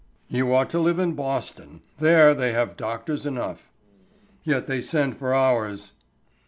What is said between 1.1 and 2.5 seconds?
Boston. There